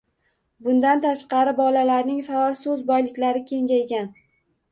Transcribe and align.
Bundan 0.67 1.01
tashqari 1.03 1.51
bolalarning 1.59 2.23
faol 2.29 2.57
so‘z 2.63 2.81
boyliklari 2.87 3.43
kengaygan. 3.53 4.09